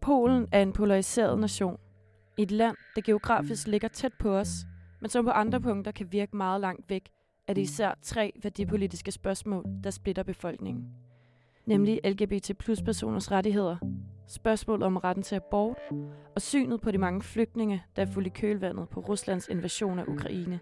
[0.00, 1.78] Polen er en polariseret nation.
[2.38, 4.48] Et land, der geografisk ligger tæt på os,
[5.00, 7.08] men som på andre punkter kan virke meget langt væk,
[7.48, 10.84] er det især tre værdipolitiske spørgsmål, der splitter befolkningen.
[11.66, 13.76] Nemlig LGBT plus personers rettigheder,
[14.26, 15.78] spørgsmålet om retten til abort
[16.34, 20.04] og synet på de mange flygtninge, der er fuldt i kølvandet på Ruslands invasion af
[20.08, 20.60] Ukraine.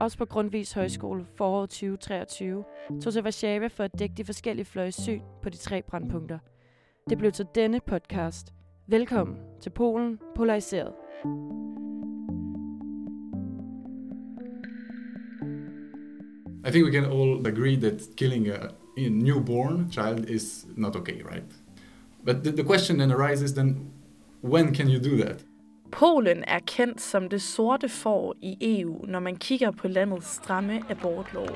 [0.00, 2.64] Også på Grundvis Højskole foråret 2023
[3.02, 6.38] tog til Warszawa for at dække de forskellige fløjes syn på de tre brandpunkter.
[7.10, 8.52] Det blev til denne podcast.
[8.86, 10.92] Velkommen til Polen Polariseret.
[16.66, 18.58] I think we can all agree that killing a,
[18.98, 21.44] a newborn child is not okay, right?
[22.24, 23.90] But the, the question then arises then
[24.44, 25.44] when can you do that?
[25.92, 30.82] Polen er kendt som det sorte får i EU, når man kigger på landets stramme
[30.90, 31.48] abortlov.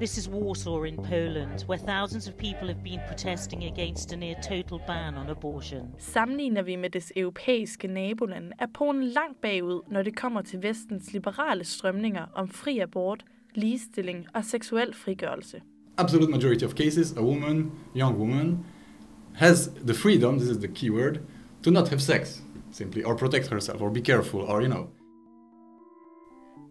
[0.00, 4.34] This is Warsaw in Poland, where thousands of people have been protesting against a near
[4.48, 5.82] total ban on abortion.
[5.98, 11.12] Sammenligner vi med dets europæiske naboland, er Polen langt bagud, når det kommer til vestens
[11.12, 15.62] liberale strømninger om fri abort, ligestilling og seksuel frigørelse.
[15.96, 18.58] Absolute majority of cases, a woman, young woman,
[19.34, 21.18] has the freedom, this is the key word,
[21.62, 22.42] to not have sex,
[22.72, 24.99] simply, or protect herself, or be careful, or you know.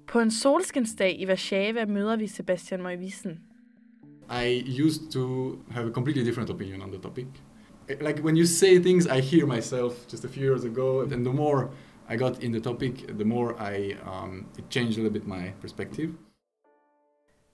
[0.09, 3.39] På en solskinsdag i Warszawa møder vi Sebastian Møjvissen.
[4.45, 7.27] I used to have a completely different opinion on the topic.
[8.01, 11.33] Like when you say things, I hear myself just a few years ago, and the
[11.33, 11.69] more
[12.09, 15.53] I got in the topic, the more I um, it changed a little bit my
[15.61, 16.09] perspective.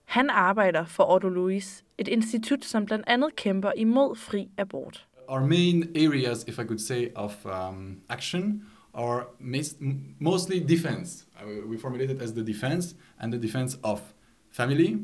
[0.05, 5.07] Han arbejder for Otto Louis, et institut, som blandt andet kæmper imod fri abort.
[5.27, 8.61] Our main areas, if I could say, of um, action
[8.95, 9.75] are mas-
[10.19, 11.25] mostly defense.
[11.67, 14.01] We formulate it as the defense and the defense of
[14.51, 14.97] family,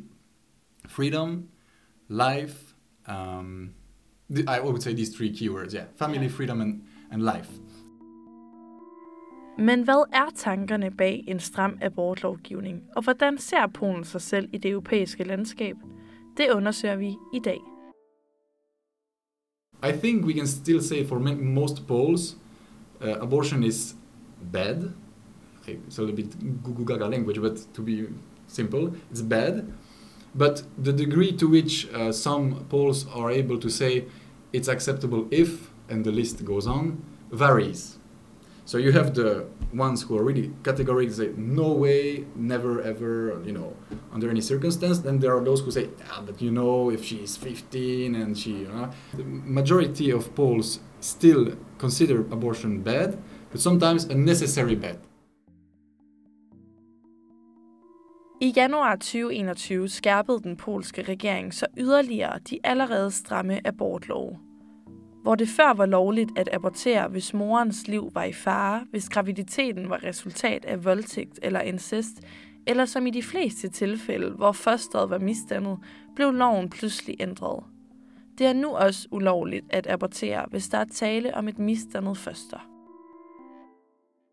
[0.87, 1.49] freedom,
[2.07, 2.73] life.
[3.07, 3.73] Um,
[4.47, 6.81] I would say these three keywords, yeah, family, freedom, and,
[7.11, 7.49] and life.
[9.57, 14.57] Men hvad er tankerne bag en stram abortlovgivning, og hvordan ser Polen sig selv i
[14.57, 15.75] det europæiske landskab?
[16.37, 17.59] Det undersøger vi i dag.
[19.83, 22.37] I think we can still say for most Poles,
[23.01, 23.95] abortion is
[24.41, 24.93] bad.
[25.67, 28.07] It's a little bit goo gaga language, but to be
[28.47, 29.71] simple, it's bad.
[30.33, 34.05] But the degree to which uh, some Poles are able to say
[34.53, 37.97] it's acceptable if, and the list goes on, varies.
[38.65, 43.51] So you have the ones who are really categorically say no way, never ever, you
[43.51, 43.75] know,
[44.13, 44.99] under any circumstance.
[44.99, 48.51] Then there are those who say, yeah, but you know, if she's 15 and she,
[48.51, 53.17] you know, the majority of Poles still consider abortion bad,
[53.51, 54.97] but sometimes a necessary bad.
[58.43, 64.37] I januar 2021 skærpede den polske regering så yderligere de allerede stramme abortlove.
[65.21, 69.89] Hvor det før var lovligt at abortere, hvis morens liv var i fare, hvis graviditeten
[69.89, 72.21] var resultat af voldtægt eller incest,
[72.67, 75.77] eller som i de fleste tilfælde, hvor fosteret var misdannet,
[76.15, 77.63] blev loven pludselig ændret.
[78.37, 82.70] Det er nu også ulovligt at abortere, hvis der er tale om et misdannet foster.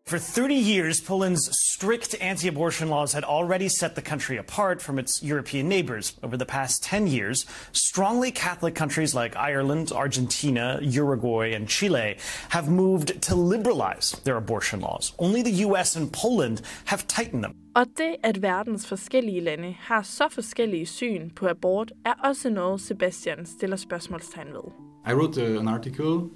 [0.09, 4.97] For 30 years, Poland's strict anti abortion laws had already set the country apart from
[4.97, 6.17] its European neighbors.
[6.23, 12.17] Over the past 10 years, strongly Catholic countries like Ireland, Argentina, Uruguay, and Chile
[12.49, 15.13] have moved to liberalize their abortion laws.
[15.19, 17.53] Only the US and Poland have tightened them.
[17.75, 22.81] Og det, at verdens forskellige lande har så forskellige syn på abort, er også noget,
[22.81, 24.71] Sebastian stiller spørgsmålstegn ved.
[25.07, 26.29] I wrote uh, an article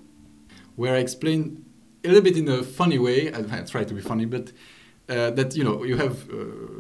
[0.77, 1.72] where I explained
[2.03, 3.31] a little bit in a funny way.
[3.33, 4.51] I, I try to be funny, but
[5.09, 6.35] uh, that you know you have uh,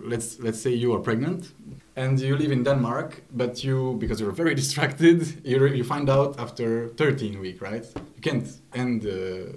[0.05, 1.51] let's let's say you are pregnant
[1.95, 6.39] and you live in Denmark, but you because you're very distracted, you, you find out
[6.39, 7.85] after 13 week, right?
[8.15, 9.05] You can't end.
[9.05, 9.51] Uh,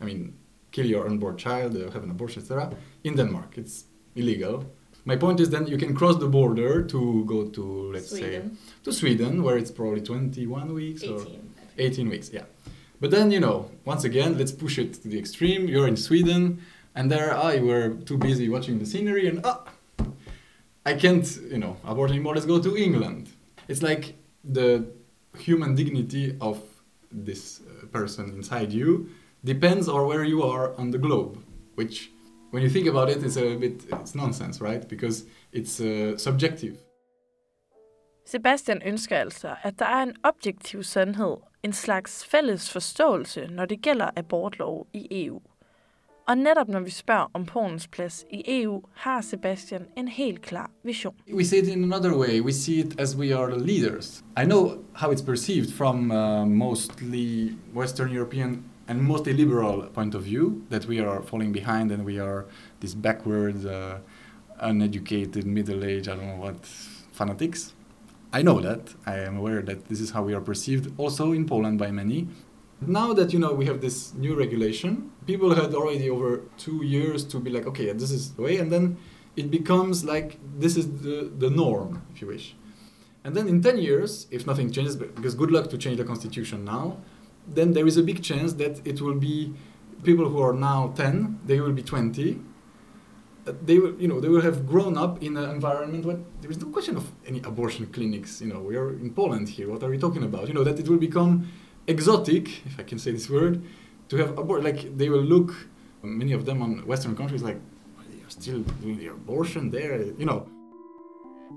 [0.00, 0.34] I mean,
[0.72, 2.70] kill your unborn child, uh, have an abortion, etc.
[3.04, 3.84] In Denmark, it's
[4.16, 4.64] illegal.
[5.04, 8.42] My point is then you can cross the border to go to let's say
[8.84, 11.26] to Sweden, where it's probably 21 weeks or
[11.78, 12.44] 18 weeks, yeah.
[13.02, 15.66] But then, you know, once again, let's push it to the extreme.
[15.66, 16.62] You're in Sweden,
[16.94, 19.64] and there I were too busy watching the scenery, and ah,
[20.86, 22.34] I can't, you know, abort anymore.
[22.36, 23.28] Let's go to England.
[23.66, 24.14] It's like
[24.44, 24.86] the
[25.36, 26.62] human dignity of
[27.10, 29.08] this uh, person inside you
[29.42, 31.42] depends on where you are on the globe,
[31.74, 32.12] which,
[32.52, 34.88] when you think about it, is a bit it's nonsense, right?
[34.88, 36.76] Because it's uh, subjective.
[38.26, 43.82] Sebastian ønsker altså, at der er en objektiv sandhed, en slags fælles forståelse, når det
[43.82, 45.40] gælder abortlov i EU.
[46.28, 50.70] Og netop når vi spørger om Polens plads i EU, har Sebastian en helt klar
[50.84, 51.14] vision.
[51.32, 52.40] We see it in another way.
[52.40, 54.24] We see it as we are the leaders.
[54.38, 60.22] I know how it's perceived from uh, mostly Western European and mostly liberal point of
[60.22, 62.44] view that we are falling behind and we are
[62.80, 63.98] this backward, uh,
[64.60, 66.66] uneducated, middle-aged, I don't know what,
[67.12, 67.74] fanatics.
[68.32, 68.94] I know that.
[69.04, 72.28] I am aware that this is how we are perceived also in Poland by many.
[72.80, 77.24] Now that you know we have this new regulation, people had already over two years
[77.26, 78.96] to be like, okay, this is the way, and then
[79.36, 82.56] it becomes like this is the, the norm, if you wish.
[83.24, 86.64] And then in 10 years, if nothing changes, because good luck to change the constitution
[86.64, 86.98] now,
[87.46, 89.54] then there is a big chance that it will be
[90.02, 92.40] people who are now 10, they will be 20.
[93.44, 96.60] They will, you know, they will have grown up in an environment where there is
[96.60, 98.40] no question of any abortion clinics.
[98.40, 99.68] You know, we are in Poland here.
[99.68, 100.46] What are we talking about?
[100.48, 101.48] You know, that it will become
[101.86, 103.62] exotic, if I can say this word,
[104.08, 104.62] to have abort.
[104.62, 105.50] Like they will look,
[106.02, 107.58] many of them on Western countries, like
[108.10, 109.96] they are still doing the abortion there.
[110.18, 110.46] You know,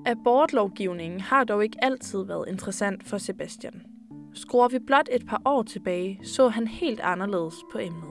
[0.06, 3.82] Abortlovgivningen har dog ikke altid været interessant for Sebastian.
[4.34, 8.10] Skruer vi blot et par år tilbage, så han helt anderledes på emnet.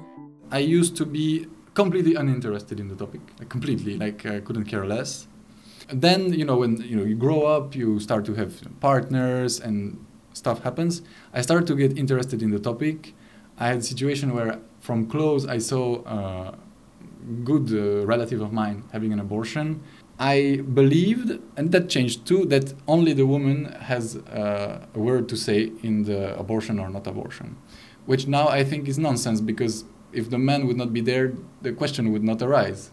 [0.52, 4.86] I used to be completely uninterested in the topic, like completely, like I couldn't care
[4.86, 5.26] less.
[5.88, 9.60] And then you know when you know you grow up, you start to have partners
[9.60, 11.02] and stuff happens.
[11.32, 13.14] I started to get interested in the topic.
[13.58, 16.58] I had a situation where from close I saw a
[17.44, 19.80] good uh, relative of mine having an abortion.
[20.18, 25.36] I believed, and that changed too, that only the woman has uh, a word to
[25.36, 27.56] say in the abortion or not abortion,
[28.06, 31.32] which now I think is nonsense because if the man would not be there,
[31.62, 32.90] the question would not arise.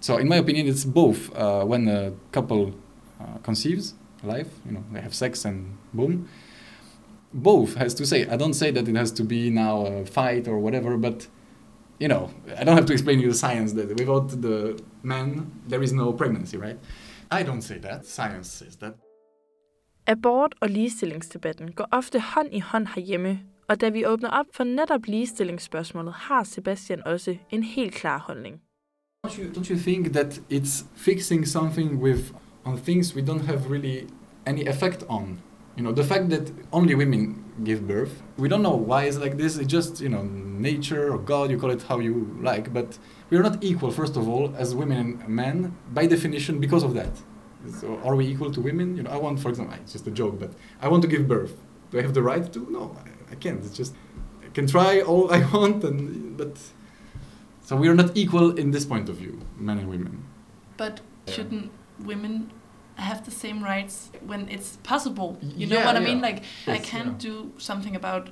[0.00, 1.34] So, in my opinion, it's both.
[1.34, 2.74] Uh, when a couple
[3.20, 6.28] uh, conceives life, you know, they have sex and boom.
[7.32, 8.26] Both has to say.
[8.26, 11.28] I don't say that it has to be now a fight or whatever, but
[11.98, 15.82] you know, I don't have to explain you the science that without the man, there
[15.82, 16.78] is no pregnancy, right?
[17.30, 18.06] I don't say that.
[18.06, 18.94] Science says that.
[20.06, 24.64] Abort- og ligestillingsdebatten går ofte hånd i hånd herhjemme, og da vi åbner op for
[24.64, 28.60] netop ligestillingsspørgsmålet, har Sebastian også en helt klar holdning.
[29.26, 32.32] Don't you, don't you think that it's fixing something with
[32.64, 34.06] on things we don't have really
[34.46, 35.40] any effect on?
[35.76, 39.36] You know, the fact that only women give birth, we don't know why it's like
[39.36, 39.58] this.
[39.58, 40.22] It's just you know
[40.70, 42.98] nature or God, you call it how you like, but
[43.30, 43.90] we are not equal.
[43.90, 47.14] First of all, as women and men, by definition, because of that.
[47.80, 48.96] So are we equal to women?
[48.96, 51.26] You know, I want, for example, it's just a joke, but I want to give
[51.26, 51.54] birth.
[51.90, 52.60] Do I have the right to?
[52.70, 52.96] No,
[53.28, 53.64] I, I can't.
[53.64, 53.94] It's just
[54.44, 56.56] I can try all I want, and but
[57.62, 60.24] so we are not equal in this point of view, men and women.
[60.76, 62.50] But shouldn't women
[62.96, 65.38] have the same rights when it's possible?
[65.42, 66.20] You know Yeah, what I mean?
[66.20, 68.30] Like I can't do something about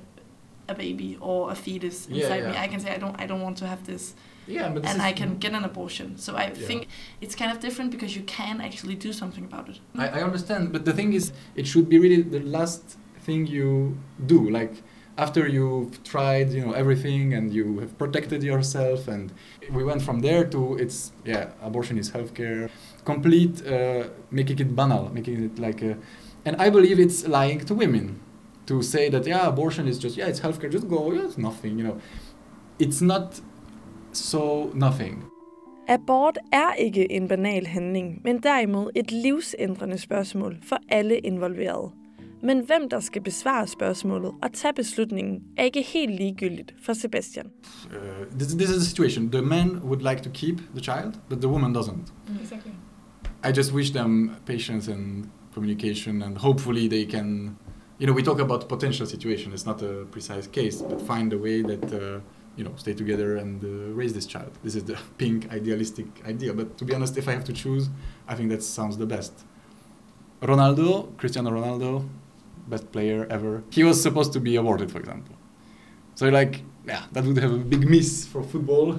[0.67, 2.57] a baby or a fetus Yeah, inside me.
[2.57, 4.15] I can say I don't I don't want to have this
[4.47, 6.17] Yeah, but this and is- I can get an abortion.
[6.17, 6.67] So I Yeah.
[6.67, 6.87] think
[7.21, 9.79] it's kind of different because you can actually do something about it.
[9.95, 13.97] I, I understand, but the thing is, it should be really the last thing you
[14.25, 14.49] do.
[14.49, 14.73] Like
[15.17, 19.31] after you've tried, you know, everything and you have protected yourself, and
[19.71, 22.69] we went from there to it's yeah, abortion is healthcare,
[23.05, 25.97] complete uh, making it banal, making it like a,
[26.45, 28.19] and I believe it's lying to women
[28.65, 31.79] to say that yeah, abortion is just yeah, it's healthcare, just go, yeah, it's nothing,
[31.79, 31.97] you know,
[32.79, 33.39] it's not
[34.11, 35.23] so nothing.
[35.87, 41.91] Abort er ikke en banal handling, men derimod et livsændrende spørgsmål for alle involverede.
[42.45, 47.45] Men hvem der skal besvare spørgsmålet og tage beslutningen, er ikke helt ligegyldigt for Sebastian.
[47.85, 49.31] Uh, this, this is the situation.
[49.31, 52.13] The man would like to keep the child, but the woman doesn't.
[52.41, 52.71] Exactly.
[53.43, 57.57] I just wish them patience and communication, and hopefully they can.
[57.99, 59.53] You know, we talk about potential situation.
[59.53, 62.19] It's not a precise case, but find a way that uh,
[62.57, 63.67] you know stay together and uh,
[64.01, 64.51] raise this child.
[64.63, 66.53] This is the pink idealistic idea.
[66.53, 67.89] But to be honest, if I have to choose,
[68.27, 69.33] I think that sounds the best.
[70.41, 72.03] Ronaldo, Cristiano Ronaldo,
[72.69, 73.61] best player ever.
[73.71, 75.35] He was supposed to be awarded, for example.
[76.15, 78.95] So like, yeah, that would have a big miss for football.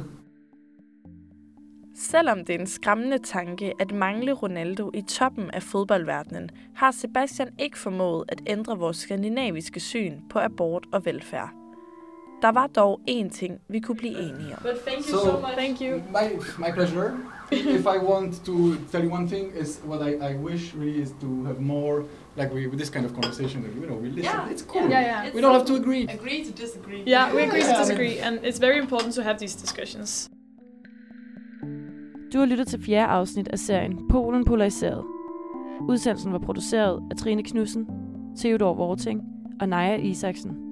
[1.94, 7.49] Selvom det er en skræmmende tanke at mangle Ronaldo i toppen af fodboldverdenen, har Sebastian
[7.58, 11.65] ikke formået at ændre vores skandinaviske syn på abort og velfærd.
[12.43, 14.62] Der var dog én ting, vi kunne blive enige om.
[14.62, 15.55] But thank you so much.
[15.57, 15.97] Thank you.
[15.97, 16.26] My,
[16.59, 17.11] my pleasure.
[17.52, 18.55] if I want to
[18.93, 22.02] tell you one thing, is what I, I wish really is to have more,
[22.37, 24.25] like we, with this kind of conversation, that, you know, we listen.
[24.25, 24.52] Yeah.
[24.52, 24.90] It's cool.
[24.90, 25.35] Yeah, yeah.
[25.35, 26.02] We don't have to agree.
[26.02, 27.02] Agree to disagree.
[27.07, 27.75] Yeah, we agree Yeah.
[27.75, 30.31] to disagree, and it's very important to have these discussions.
[32.33, 35.05] Du har lyttet til fjerde afsnit af serien Polen Polariseret.
[35.88, 37.87] Udsendelsen var produceret af Trine Knudsen,
[38.37, 39.21] Theodor Vorting
[39.61, 40.65] og Naja Isaksen.